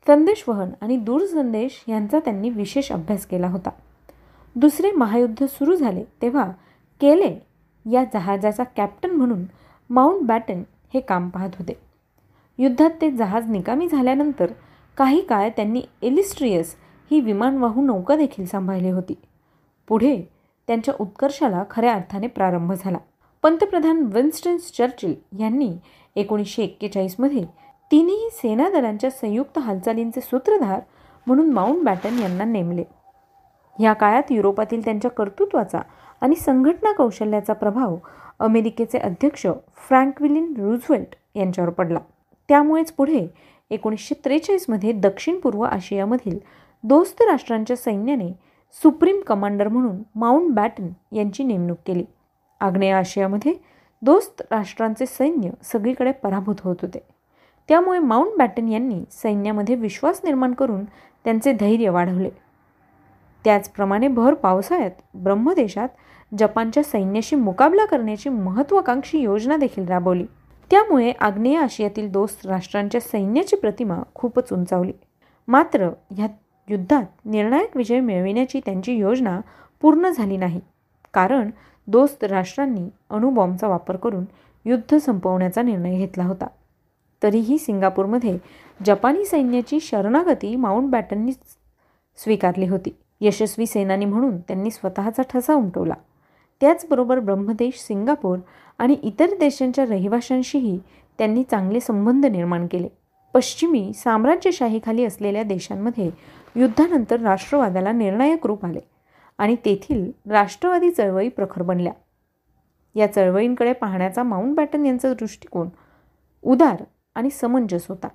संदेशवहन 0.07 0.69
आणि 0.81 0.97
दूरसंदेश 0.97 1.83
यांचा 1.87 2.19
त्यांनी 2.19 2.49
विशेष 2.49 2.91
अभ्यास 2.91 3.25
केला 3.25 3.47
होता. 3.47 3.69
दुसरे 4.55 4.91
महायुद्ध 4.91 5.45
सुरू 5.45 5.75
झाले 5.75 6.03
तेव्हा 6.21 6.51
केले 7.01 7.35
या 7.91 8.03
जहाजाचा 8.13 8.63
कॅप्टन 8.63 9.11
म्हणून 9.11 9.43
माउंट 9.89 10.27
बॅटन 10.27 10.63
हे 10.93 10.99
काम 10.99 11.29
पाहत 11.29 11.49
होते. 11.59 11.73
युद्धात 12.57 12.89
ते 13.01 13.11
जहाज 13.11 13.49
निकामी 13.49 13.87
झाल्यानंतर 13.87 14.51
काही 14.97 15.21
काळ 15.21 15.49
त्यांनी 15.49 15.81
एलिस्ट्रियस 16.01 16.75
ही 17.11 17.19
विमानवाहू 17.19 17.81
नौका 17.81 18.15
देखील 18.15 18.45
सांभाळली 18.45 18.89
होती. 18.89 19.13
पुढे 19.87 20.21
त्यांच्या 20.67 20.93
उत्कर्षाला 20.99 21.63
खऱ्या 21.71 21.93
अर्थाने 21.93 22.27
प्रारंभ 22.27 22.73
झाला. 22.73 22.97
पंतप्रधान 23.43 24.01
विन्स्टन्स 24.13 24.71
चर्चिल 24.77 25.15
यांनी 25.39 25.71
एकोणीसशे 26.15 26.63
एक्केचाळीसमध्ये 26.63 27.43
तिन्ही 27.91 28.29
सेनादलांच्या 28.31 29.09
संयुक्त 29.09 29.57
हालचालींचे 29.57 30.21
सूत्रधार 30.21 30.79
म्हणून 31.27 31.49
माउंट 31.49 31.83
बॅटन 31.83 32.19
यांना 32.19 32.43
नेमले. 32.43 32.83
या 33.79 33.93
काळात 33.93 34.31
युरोपातील 34.31 34.85
त्यांच्या 34.85 35.11
कर्तृत्वाचा 35.11 35.79
आणि 36.21 36.35
संघटना 36.35 36.91
कौशल्याचा 36.91 37.53
प्रभाव 37.53 37.95
अमेरिकेचे 38.39 38.97
अध्यक्ष 38.97 39.47
फ्रँकविलिन 39.77 40.53
रुझवेल्ट 40.57 41.15
यांच्यावर 41.35 41.69
पडला. 41.69 41.99
त्यामुळेच 42.49 42.91
पुढे 42.91 43.27
एकोणीसशे 43.69 44.15
त्रेचाळीसमध्ये 44.25 44.91
दक्षिण 44.91 45.39
पूर्व 45.39 45.61
आशियामधील 45.61 46.37
दोस्त 46.83 47.21
राष्ट्रांच्या 47.21 47.75
सैन्याने 47.75 48.31
सुप्रीम 48.71 49.21
कमांडर 49.27 49.67
म्हणून 49.67 49.97
माउंट 50.15 50.51
बॅटन 50.51 50.87
यांची 51.11 51.43
नेमणूक 51.43 51.77
केली. 51.85 52.03
आग्नेय 52.59 52.91
आशियामध्ये 52.91 53.53
दोस्त 54.01 54.41
राष्ट्रांचे 54.51 55.05
सैन्य 55.05 55.49
सगळीकडे 55.63 56.11
पराभूत 56.11 56.55
होत 56.59 56.75
होते. 56.81 56.99
त्यामुळे 57.67 57.99
माउंट 57.99 58.37
बॅटन 58.37 58.67
यांनी 58.67 59.03
सैन्यामध्ये 59.11 59.75
विश्वास 59.75 60.21
निर्माण 60.23 60.53
करून 60.53 60.85
त्यांचे 61.25 61.53
धैर्य 61.53 61.89
वाढवले. 61.89 62.29
त्याचप्रमाणे 63.43 64.07
भर 64.07 64.33
पावसाळ्यात 64.33 64.91
ब्रह्मदेशात 65.13 65.89
जपानच्या 66.39 66.83
सैन्याशी 66.83 67.35
मुकाबला 67.35 67.85
करण्याची 67.85 68.29
महत्त्वाकांक्षी 68.29 69.19
योजना 69.19 69.57
देखील 69.57 69.87
राबवली. 69.87 70.25
त्यामुळे 70.71 71.11
आग्नेय 71.19 71.57
आशियातील 71.57 72.11
दोस्त 72.11 72.45
राष्ट्रांच्या 72.45 73.01
सैन्याची 73.01 73.55
प्रतिमा 73.55 73.95
खूपच 74.15 74.53
उंचावली. 74.53 74.93
मात्र 75.47 75.89
ह्या 76.11 76.27
युद्धात 76.69 77.25
निर्णायक 77.25 77.77
विजय 77.77 77.99
मिळविण्याची 77.99 78.59
त्यांची 78.65 78.93
योजना 78.93 79.41
पूर्ण 79.81 80.09
झाली 80.09 80.37
नाही. 80.37 80.61
कारण 81.13 81.49
दोस्त 81.87 82.23
राष्ट्रांनी 82.23 82.89
अणुबॉम्बचा 83.09 83.67
वापर 83.67 83.95
करून 83.95 84.25
युद्ध 84.65 84.97
संपवण्याचा 84.97 85.61
निर्णय 85.61 85.97
घेतला 85.97 86.23
होता. 86.23 86.47
तरीही 87.23 87.57
सिंगापूरमध्ये 87.57 88.37
जपानी 88.85 89.25
सैन्याची 89.25 89.79
शरणागती 89.79 90.55
माउंट 90.55 90.89
बॅटननी 90.91 91.31
स्वीकारली 92.17 92.67
होती. 92.67 92.95
यशस्वी 93.21 93.65
सेनानी 93.65 94.05
म्हणून 94.05 94.37
त्यांनी 94.37 94.71
स्वतःचा 94.71 95.21
ठसा 95.21 95.53
उमटवला. 95.53 95.93
त्याचबरोबर 96.61 97.19
ब्रह्मदेश 97.19 97.79
सिंगापूर 97.79 98.39
आणि 98.77 98.93
इतर 99.03 99.25
देशांच्या 99.39 99.85
रहिवाशांशीही 99.85 100.79
त्यांनी 101.17 101.43
चांगले 101.43 101.79
संबंध 101.79 102.25
निर्माण 102.25 102.67
केले. 102.67 102.87
पश्चिमी 103.33 103.91
साम्राज्यशाहीखाली 103.95 105.05
असलेल्या 105.05 105.43
देशांमध्ये 105.43 106.09
युद्धानंतर 106.55 107.19
राष्ट्रवादाला 107.19 107.91
निर्णायक 107.91 108.45
रूप 108.47 108.65
आले 108.65 108.79
आणि 109.39 109.55
तेथील 109.65 110.09
राष्ट्रवादी 110.31 110.89
चळवळी 110.91 111.29
प्रखर 111.29 111.61
बनल्या. 111.61 111.93
या 112.95 113.11
चळवळींकडे 113.13 113.73
पाहण्याचा 113.73 114.23
माउंट 114.23 114.55
बॅटन 114.55 114.85
यांचा 114.85 115.13
दृष्टिकोन 115.13 115.69
उदार 116.43 116.83
आणि 117.15 117.29
समंजस 117.29 117.85
होता. 117.89 118.07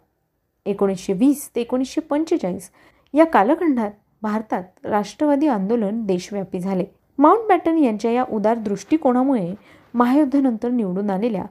एकोणीसशे 0.66 1.12
वीस 1.12 1.48
ते 1.56 1.60
एकोणीसशे 1.60 2.00
पंचेचाळीस 2.00 2.70
या 3.14 3.24
कालखंडात 3.24 3.90
भारतात 4.22 4.86
राष्ट्रवादी 4.86 5.46
आंदोलन 5.48 6.04
देशव्यापी 6.06 6.60
झाले. 6.60 6.84
माउंट 7.18 7.48
बॅटन 7.48 7.78
यांच्या 7.78 8.10
या 8.10 8.24
उदार 8.32 8.58
दृष्टिकोनामुळे 8.58 9.54
महायुद्धानंतर 9.94 10.70
निवडून 10.70 11.10
आलेल्या 11.10 11.44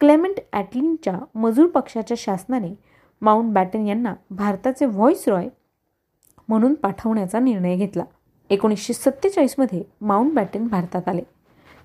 क्लेमेंट 0.00 0.40
ॲटलिनच्या 0.52 1.18
मजूर 1.34 1.66
पक्षाच्या 1.66 2.16
शासनाने 2.18 2.74
माउंट 3.22 3.52
बॅटन 3.52 3.86
यांना 3.86 4.14
भारताचे 4.30 4.86
व्हॉइस 4.86 5.28
रॉय 5.28 5.48
म्हणून 6.50 6.74
पाठवण्याचा 6.74 7.38
निर्णय 7.38 7.76
घेतला. 7.76 8.04
एकोणीसशे 8.50 8.92
सत्तेचाळीसमध्ये 8.92 9.82
माउंट 10.00 10.34
बॅटन 10.34 10.66
भारतात 10.66 11.08
आले. 11.08 11.22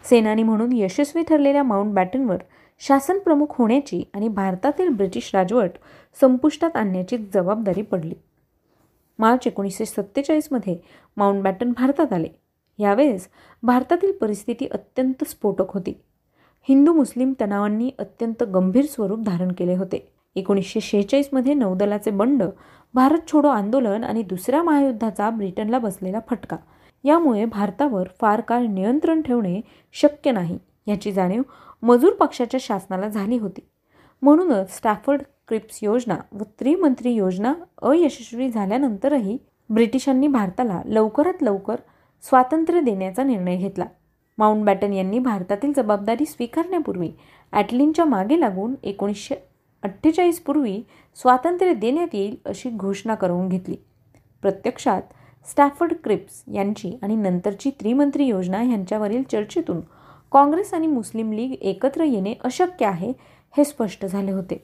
सेनानी 0.10 0.44
म्हणून 0.44 0.74
यशस्वी 0.74 1.24
ठरलेल्या 1.24 1.64
माउंट 1.64 1.94
बॅटनवर 1.94 2.38
शासन 2.80 3.20
प्रमुख 3.20 3.46
होण्याची 3.50 4.04
आणि 4.14 4.28
भारतातील 4.28 4.90
ब्रिटिश 4.90 5.32
राजवट 5.34 5.72
संपुष्टात 6.22 6.76
आणण्याची 6.76 7.18
जबाबदारी 7.18 7.82
पडली. 7.82 8.14
मार्च 9.20 9.48
एकोणीसशे 9.48 9.86
सत्तेचाळीसमध्ये 9.86 10.78
माउंट 11.18 11.44
बॅटन 11.44 11.72
भारतात 11.72 12.14
आले. 12.14 12.28
यावेळेस 12.80 13.28
भारतातील 13.64 14.12
परिस्थिती 14.12 14.66
अत्यंत 14.66 15.24
स्फोटक 15.28 15.72
होती. 15.72 16.02
हिंदू 16.70 16.94
मुस्लिम 16.94 17.34
तणावांनी 17.42 17.92
अत्यंत 18.00 18.44
गंभीर 18.44 18.86
स्वरूप 18.86 19.20
धारण 19.20 19.52
केले 19.52 19.76
होते. 19.76 20.12
एकोणीसशे 20.36 20.80
शेहेचाळीसमध्ये 20.80 21.54
नौदलाचे 21.54 22.12
बंड 22.12 22.44
भारत 22.96 23.28
छोडो 23.28 23.48
आंदोलन 23.48 24.04
आणि 24.04 24.22
दुसऱ्या 24.24 24.62
महायुद्धाचा 24.64 25.30
ब्रिटनला 25.30 25.80
बसलेला 25.80 26.20
फटका. 26.30 26.58
यामुळे 27.04 27.46
भारतावर 27.46 28.08
फार 28.22 28.42
काळ 28.42 28.66
नियंत्रण 28.66 29.22
ठेवणे 29.22 29.60
शक्य 29.96 30.32
नाही 30.32 30.58
याची 30.88 31.12
जाणीव 31.12 31.42
मजूर 31.84 32.14
पक्षाच्या 32.14 32.60
शासनाला 32.64 33.08
झाली 33.08 33.38
होती. 33.38 33.62
म्हणूनच 34.22 34.76
स्टॅफर्ड 34.76 35.22
क्रिप्स 35.48 35.80
योजना 35.84 36.16
व 36.32 36.44
त्रिमंत्री 36.60 37.14
योजना 37.14 37.54
अयशस्वी 37.82 38.50
झाल्यानंतरही 38.50 39.38
ब्रिटिशांनी 39.70 40.28
भारताला 40.28 40.82
लवकरात 40.86 41.44
लवकर 41.44 41.76
स्वातंत्र्य 42.24 42.82
देण्याचा 42.82 43.24
निर्णय 43.24 43.58
घेतला. 43.58 43.86
माउंट 44.38 44.64
बॅटन 44.66 44.94
यांनी 44.94 45.20
भारतातील 45.20 45.74
जबाबदारी 45.74 46.26
स्वीकारण्यापूर्वी 46.26 47.12
ॲटलिनच्या 47.54 48.06
मागे 48.06 48.40
लागून 48.40 48.74
एकोणीसशे 48.84 49.36
अठ्ठेचाळीसपूर्वी 49.86 50.82
स्वातंत्र्य 51.16 51.74
देण्यात 51.74 52.14
येईल 52.14 52.36
अशी 52.46 52.70
घोषणा 52.70 53.16
करून 53.16 53.50
घेतली. 53.50 53.76
प्रत्यक्षात 54.42 55.02
स्टॅफर्ड 55.48 55.94
क्रिप्स 56.04 56.44
यांची 56.54 56.92
आणि 57.02 57.16
नंतरची 57.16 57.70
त्रिमंत्री 57.80 58.26
योजना 58.26 58.62
यांच्यावरील 58.64 59.24
चर्चेतून 59.24 59.82
काँग्रेस 60.32 60.74
आणि 60.74 60.88
मुस्लिम 60.88 61.32
लीग 61.32 61.52
एकत्र 61.62 62.04
येणे 62.04 62.34
अशक्य 62.44 62.86
आहे 62.86 63.12
हे 63.54 63.64
स्पष्ट 63.64 64.06
झाले 64.06 64.32
होते 64.32 64.58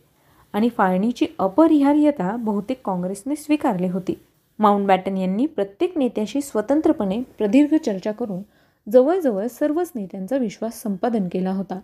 आणि 0.54 0.70
फाळणीची 0.70 1.26
अपरिहार्यता 1.40 2.36
बहुतेक 2.36 2.82
काँग्रेसने 2.86 3.36
स्वीकारली 3.36 3.88
होती. 3.88 4.14
माउंट 4.60 4.88
बॅटन 4.88 5.18
यांनी 5.18 5.46
प्रत्येक 5.46 5.98
नेत्याशी 5.98 6.42
स्वतंत्रपणे 6.42 7.22
प्रदीर्घ 7.38 7.76
चर्चा 7.76 8.12
करून 8.12 8.42
जवळजवळ 8.90 9.48
सर्वच 9.48 9.92
नेत्यांचा 9.96 10.38
विश्वास 10.38 10.82
संपादन 10.82 11.28
केला 11.32 11.52
होता. 11.52 11.80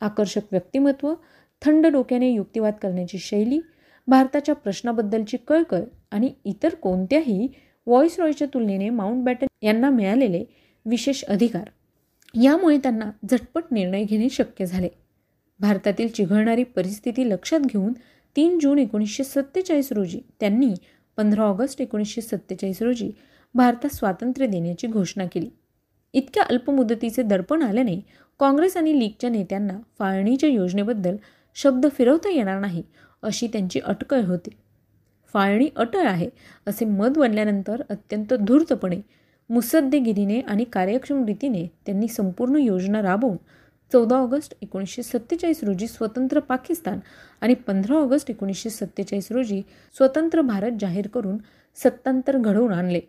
आकर्षक 0.00 0.52
व्यक्तिमत्व 0.52 1.12
थंड 1.64 1.86
डोक्याने 1.86 2.30
युक्तिवाद 2.30 2.74
करण्याची 2.82 3.18
शैली 3.18 3.60
भारताच्या 4.08 4.54
प्रश्नाबद्दलची 4.54 5.36
कळकळ 5.48 5.80
आणि 6.10 6.32
इतर 6.44 6.74
कोणत्याही 6.74 7.46
व्हॉइस 7.86 8.18
रॉयच्या 8.20 8.46
तुलनेने 8.54 8.90
माउंट 8.90 9.24
बॅटन 9.24 9.46
यांना 9.62 9.90
मिळालेले 9.90 10.44
विशेष 10.86 11.24
अधिकार. 11.24 11.68
यामुळे 12.34 12.76
त्यांना 12.78 13.10
झटपट 13.30 13.64
निर्णय 13.70 14.04
घेणे 14.04 14.28
शक्य 14.30 14.66
झाले. 14.66 14.88
भारतातील 15.60 16.08
चिघळणारी 16.08 16.64
परिस्थिती 16.64 17.28
लक्षात 17.30 17.60
घेऊन 17.60 17.92
तीन 18.36 18.58
जून 18.58 18.78
एकोणीसशे 18.78 19.24
सत्तेचाळीस 19.24 19.92
रोजी 19.92 20.20
त्यांनी 20.40 20.72
पंधरा 21.16 21.42
ऑगस्ट 21.42 21.80
एकोणीसशे 21.80 22.20
सत्तेचाळीस 22.20 22.82
रोजी 22.82 23.10
भारतात 23.54 23.94
स्वातंत्र्य 23.94 24.46
देण्याची 24.46 24.86
घोषणा 24.86 25.24
केली. 25.26 25.48
इतक्या 26.14 26.42
अल्पमुदतीचे 26.42 27.22
दडपण 27.22 27.62
आल्याने 27.62 28.00
काँग्रेस 28.40 28.76
आणि 28.76 28.98
लीगच्या 28.98 29.30
नेत्यांना 29.30 29.78
फाळणीच्या 29.98 30.48
योजनेबद्दल 30.48 31.16
शब्द 31.54 31.86
फिरवता 31.92 32.30
येणार 32.30 32.58
नाही 32.60 32.82
अशी 33.22 33.46
त्यांची 33.46 33.80
अटकळ 33.80 34.20
होती. 34.20 34.50
फाळणी 35.34 35.68
अटळ 35.76 36.06
आहे 36.06 36.28
असे 36.66 36.84
मत 36.84 37.18
बनल्यानंतर 37.18 37.82
अत्यंत 37.90 38.34
धूर्तपणे 38.40 39.00
मुसद्देगिरीने 39.50 40.40
आणि 40.40 40.64
कार्यक्षम 40.64 41.24
रीतीने 41.24 41.66
त्यांनी 41.86 42.08
संपूर्ण 42.08 42.56
योजना 42.56 43.02
राबवून 43.02 43.36
चौदा 43.92 44.16
ऑगस्ट 44.16 44.54
एकोणीसशे 44.62 45.02
सत्तेचाळीस 45.02 45.62
रोजी 45.64 45.86
स्वतंत्र 45.86 46.40
पाकिस्तान 46.40 46.98
आणि 47.40 47.54
पंधरा 47.54 47.96
ऑगस्ट 47.96 48.30
एकोणीसशे 48.30 48.70
सत्तेचाळीस 48.70 49.30
रोजी 49.32 49.60
स्वतंत्र 49.96 50.40
भारत 50.40 50.78
जाहीर 50.80 51.06
करून 51.06 51.36
सत्तांतर 51.76 52.38
घडवून 52.38 52.72
आणले. 52.72 53.00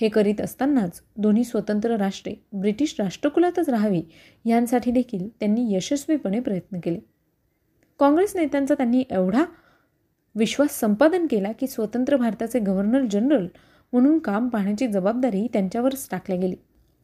हे 0.00 0.08
करीत 0.08 0.40
असतानाच 0.40 1.00
दोन्ही 1.16 1.44
स्वतंत्र 1.44 1.96
राष्ट्रे 1.96 2.34
ब्रिटिश 2.52 2.94
राष्ट्रकुलातच 2.98 3.68
राहावी 3.68 4.02
यांसाठी 4.44 4.90
देखील 4.90 5.28
त्यांनी 5.28 5.74
यशस्वीपणे 5.74 6.40
प्रयत्न 6.40 6.80
केले. 6.80 6.98
काँग्रेस 8.00 8.36
नेत्यांचा 8.36 8.74
त्यांनी 8.74 9.02
एवढा 9.10 9.44
विश्वास 10.34 10.80
संपादन 10.80 11.26
केला 11.30 11.52
की 11.52 11.66
स्वतंत्र 11.66 12.16
भारताचे 12.16 12.58
गव्हर्नर 12.58 13.00
जनरल 13.10 13.46
म्हणून 13.92 14.18
काम 14.18 14.48
पाहण्याची 14.48 14.86
जबाबदारी 14.86 15.46
त्यांच्यावरच 15.52 16.08
टाकल्या 16.10 16.38
गेली. 16.38 16.54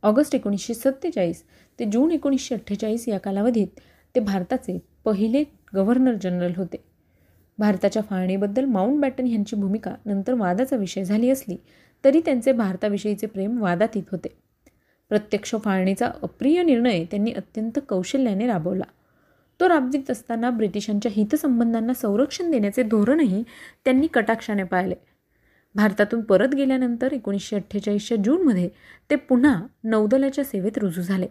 ऑगस्ट 0.02 0.34
एकोणीसशे 0.34 0.74
सत्तेचाळीस 0.74 1.42
ते 1.78 1.84
जून 1.84 2.10
एकोणीसशे 2.10 2.54
अठ्ठेचाळीस 2.54 3.08
या 3.08 3.18
कालावधीत 3.18 3.80
ते 4.14 4.20
भारताचे 4.20 4.78
पहिले 5.04 5.44
गव्हर्नर 5.74 6.14
जनरल 6.14 6.52
होते. 6.56 6.76
भारताच्या 7.58 8.02
फाळणीबद्दल 8.02 8.64
माउंट 8.64 9.00
बॅटन 9.00 9.26
यांची 9.26 9.56
भूमिका 9.56 9.94
नंतर 10.06 10.34
वादाचा 10.34 10.76
विषय 10.76 11.04
झाली 11.04 11.30
असली 11.30 11.56
तरी 12.04 12.20
त्यांचे 12.24 12.52
भारताविषयीचे 12.52 13.26
प्रेम 13.26 13.62
वादातीत 13.62 14.10
होते. 14.12 14.36
प्रत्यक्ष 15.08 15.54
फाळणीचा 15.54 16.10
अप्रिय 16.22 16.62
निर्णय 16.62 17.04
त्यांनी 17.04 17.32
अत्यंत 17.32 17.78
कौशल्याने 17.88 18.46
राबवला. 18.46 18.84
तो 19.60 19.68
राबवित 19.68 20.10
असताना 20.10 20.50
ब्रिटिशांच्या 20.50 21.12
हितसंबंधांना 21.14 21.94
संरक्षण 21.94 22.50
देण्याचे 22.50 22.82
धोरणही 22.82 23.42
त्यांनी 23.84 24.06
कटाक्षाने 24.06 24.62
पाळले 24.62 24.94
भारतातून 25.74 26.20
परत 26.20 26.54
गेल्यानंतर 26.54 27.12
एकोणीसशे 27.12 27.56
अठ्ठेचाळीसच्या 27.56 28.16
जूनमध्ये 28.24 28.68
ते 29.10 29.16
पुन्हा 29.16 29.54
नौदलाच्या 29.84 30.44
सेवेत 30.44 30.78
रुजू 30.78 31.02
झाले. 31.02 31.26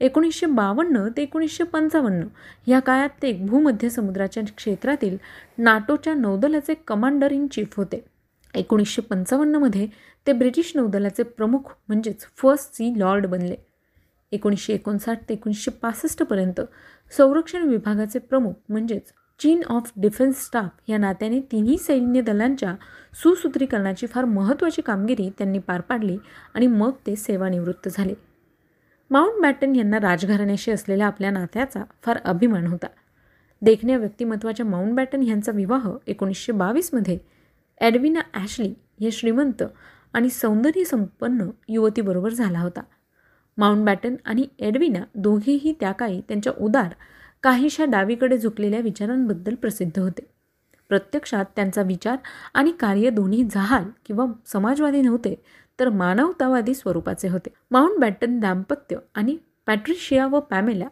एकोणीसशे 0.00 0.46
बावन्न 0.46 1.06
ते 1.16 1.22
एकोणीसशे 1.22 1.64
पंचावन्न 1.64 2.26
या 2.66 2.78
काळात 2.80 3.08
ते 3.22 3.32
भूमध्य 3.32 3.88
समुद्राच्या 3.88 4.42
क्षेत्रातील 4.56 5.16
नाटोच्या 5.58 6.14
नौदलाचे 6.14 6.74
कमांडर 6.86 7.32
इन 7.32 7.46
चीफ 7.46 7.76
होते. 7.76 8.04
एकोणीसशे 8.54 9.02
पंचावन्नमध्ये 9.02 9.86
ते 10.26 10.32
ब्रिटिश 10.32 10.72
नौदलाचे 10.74 11.22
प्रमुख 11.22 11.72
म्हणजेच 11.88 12.26
फर्स्ट 12.36 12.74
सी 12.74 12.92
लॉर्ड 12.96 13.26
बनले. 13.26 13.56
एकोणीसशे 14.32 14.74
एकोणसाठ 14.74 15.18
ते 15.28 15.34
एकोणीसशे 15.34 15.70
पासष्टपर्यंत 15.70 16.60
संरक्षण 17.12 17.62
विभागाचे 17.62 18.18
प्रमुख 18.18 18.52
म्हणजेच 18.68 19.12
चीन 19.40 19.62
ऑफ 19.68 19.92
डिफेन्स 19.96 20.44
स्टाफ 20.46 20.70
या 20.88 20.98
नात्याने 20.98 21.40
तिन्ही 21.52 21.76
सैन्य 21.78 22.20
दलांच्या 22.20 22.74
सुसूत्रीकरणाची 23.22 24.06
फार 24.06 24.24
महत्त्वाची 24.24 24.82
कामगिरी 24.82 25.28
त्यांनी 25.38 25.58
पार 25.58 25.80
पाडली 25.80 26.16
आणि 26.54 26.66
मग 26.66 26.90
ते 27.06 27.16
सेवानिवृत्त 27.16 27.88
झाले. 27.88 28.14
माउंट 29.10 29.40
बॅटन 29.42 29.74
यांना 29.74 30.00
राजघराण्याशी 30.00 30.70
असलेल्या 30.70 31.06
आपल्या 31.06 31.30
नात्याचा 31.30 31.82
फार 32.02 32.18
अभिमान 32.24 32.66
होता. 32.66 32.86
देखण्या 33.62 33.96
व्यक्तिमत्वाच्या 33.98 34.66
माउंट 34.66 34.94
बॅटन 34.94 35.22
यांचा 35.22 35.52
विवाह 35.52 35.88
एकोणीसशे 36.06 36.52
बावीसमध्ये 36.52 37.18
ॲडविना 37.80 38.20
ॲशली 38.34 38.72
या 39.00 39.10
श्रीमंत 39.12 39.62
आणि 40.12 40.30
सौंदर्यसंपन्न 40.30 41.50
युवतीबरोबर 41.68 42.30
झाला 42.30 42.60
होता. 42.60 42.80
माउंटबॅटन 43.60 44.14
आणि 44.24 44.46
एडविना 44.58 45.00
दोघेही 45.14 45.74
त्या 45.80 45.92
काळी 45.92 46.20
त्यांच्या 46.20 46.52
उदार 46.58 46.94
काहीशा 47.42 47.84
डावीकडे 47.84 48.38
झुकलेल्या 48.38 48.80
विचारांबद्दल 48.80 49.54
प्रसिद्ध 49.54 49.98
होते. 49.98 50.22
प्रत्यक्षात 50.88 51.44
त्यांचा 51.56 51.82
विचार 51.82 52.16
आणि 52.54 52.72
कार्य 52.80 53.10
दोन्ही 53.10 53.44
जहाल 53.44 53.84
किंवा 54.06 54.24
समाजवादी 54.46 55.02
नव्हते 55.02 55.34
तर 55.80 55.88
मानवतावादी 55.88 56.74
स्वरूपाचे 56.74 57.28
होते. 57.28 57.48
माउंटबॅटन 57.70 58.38
दाम्पत्य 58.40 58.96
आणि 59.14 59.36
पॅट्रिशिया 59.66 60.26
व 60.26 60.40
पॅमेला 60.40 60.88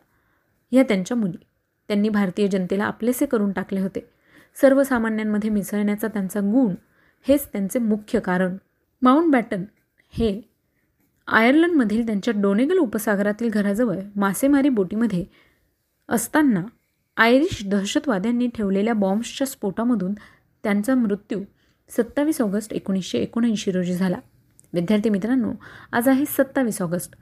ह्या 0.73 0.83
त्यांच्या 0.83 1.17
मुली. 1.17 1.45
त्यांनी 1.89 2.09
भारतीय 2.09 2.49
जनतेला 2.49 2.85
आपलेसे 2.85 3.27
करून 3.27 3.53
टाकले 3.53 3.81
होते. 3.81 4.09
सर्वसामान्यांमध्ये 4.61 5.51
मिसळण्याचा 5.51 6.09
त्यांचा 6.09 6.41
गुण 6.41 6.75
हेच 7.29 7.49
त्यांचे 7.53 7.79
मुख्य 7.79 8.21
कारण. 8.21 8.57
माउंट 9.03 9.33
बॅटन 9.33 9.65
हे 10.13 10.41
आयर्लंडमधील 11.29 12.07
त्यांच्या 12.07 12.35
डोनेगल 12.37 12.79
उपसागरातील 12.79 13.49
घराजवळ 13.51 13.97
मासेमारी 14.17 14.69
बोटीमध्ये 14.69 15.25
असताना 16.09 16.63
आयरिश 17.17 17.67
दहशतवाद्यांनी 17.67 18.47
ठेवलेल्या 18.55 18.95
बॉम्ब्सच्या 18.95 19.47
स्फोटामधून 19.47 20.15
त्यांचा 20.63 20.95
मृत्यू 20.95 21.41
सत्तावीस 21.89 22.41
ऑगस्ट 22.41 22.73
एकोणीसशे 22.73 23.19
एकोणऐंशी 23.19 23.71
रोजी 23.71 23.95
झाला. 23.95 24.17
विद्यार्थी 24.73 25.11
मित्रांनो 25.11 25.53
आज 25.93 26.09
आहे 26.09 26.25
सत्तावीस 26.25 26.83
ऑगस्ट. 26.83 27.15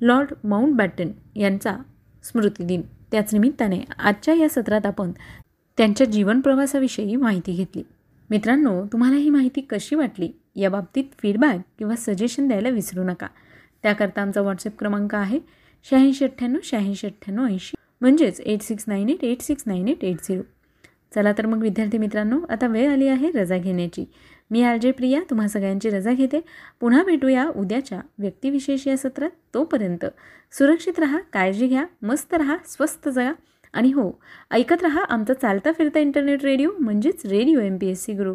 लॉर्ड 0.00 0.32
माउंट 0.44 0.76
बॅटन 0.76 1.10
यांचा 1.36 1.76
स्मृतिदिन 2.24 2.82
त्याच 3.12 3.32
निमित्ताने 3.32 3.80
आजच्या 3.98 4.34
या 4.34 4.48
सत्रात 4.48 4.86
आपण 4.86 5.12
त्यांच्या 5.76 6.06
जीवनप्रवासाविषयी 6.06 7.16
माहिती 7.16 7.52
घेतली. 7.52 7.82
मित्रांनो 8.30 8.84
तुम्हाला 8.86 9.16
ही 9.16 9.30
माहिती 9.30 9.60
कशी 9.60 9.94
वाटली? 9.94 10.32
या 10.56 10.70
बाबतीत 10.70 11.04
फीडबॅक 11.18 11.60
किंवा 11.78 11.94
सजेशन 11.96 12.48
द्यायला 12.48 12.68
विसरू 12.68 13.04
नका. 13.04 13.26
त्याकरता 13.82 14.22
आमचा 14.22 14.40
व्हॉट्सअप 14.40 14.78
क्रमांक 14.78 15.14
आहे 15.14 15.40
शहाऐंशी 15.90 16.24
अठ्ठ्याण्णव 16.24 16.60
शहाऐंशी 16.64 17.06
अठ्ठ्याण्णव 17.06 17.46
ऐंशी. 17.46 17.76
म्हणजेच 18.00 18.40
eight 18.40 18.62
six 18.62 18.84
nine 18.86 19.08
eight 19.08 19.24
eight 19.24 19.40
six 19.40 19.62
nine 19.66 19.88
eight 19.88 20.04
eight 20.04 20.16
zero 20.28 20.42
चला 21.14 21.32
तर 21.38 21.46
मग 21.46 21.62
विद्यार्थी 21.62 21.98
मित्रांनो 21.98 22.40
आता 22.50 22.66
वेळ 22.66 22.90
आली 22.90 23.08
आहे 23.08 23.30
रजा 23.30 23.58
घेण्याची. 23.58 24.04
मी 24.50 24.62
आरजे 24.62 24.90
प्रिया 24.90 25.20
तुम्हा 25.30 25.48
सगळ्यांची 25.48 25.90
रजा 25.90 26.12
घेते. 26.12 26.40
पुन्हा 26.80 27.02
भेटूया 27.04 27.46
उद्याच्या 27.56 28.00
व्यक्तिविशेष 28.18 28.86
या 28.88 28.96
सत्रात 28.96 29.30
तोपर्यंत. 29.54 30.04
सुरक्षित 30.52 30.98
राहा 30.98 31.18
काळजी 31.32 31.66
घ्या 31.66 31.84
मस्त 32.02 32.34
राहा 32.34 32.56
स्वस्त 32.66 33.08
जगा. 33.08 33.32
आणि 33.72 33.92
हो 33.92 34.10
ऐकत 34.50 34.82
राहा 34.82 35.02
आमचा 35.02 35.34
चालता 35.34 35.72
फिरता 35.72 35.98
इंटरनेट 35.98 36.44
रेडिओ 36.44 36.70
म्हणजेच 36.80 37.26
radio 37.26 37.60
M 37.60 37.76
P 37.76 37.86
S 37.86 38.04
C 38.04 38.12
Guru 38.12 38.34